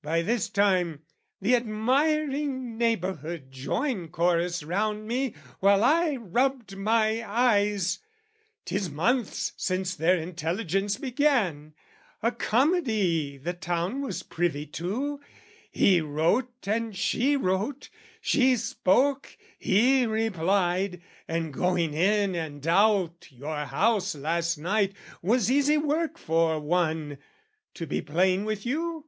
[0.00, 1.02] (By this time
[1.40, 7.98] the admiring neighbourhood Joined chorus round me while I rubbed my eyes)
[8.64, 11.74] "'Tis months since their intelligence began,
[12.22, 15.18] "A comedy the town was privy to,
[15.72, 17.90] "He wrote and she wrote,
[18.20, 25.76] she spoke, he replied, "And going in and out your house last night "Was easy
[25.76, 29.06] work for one...to be plain with you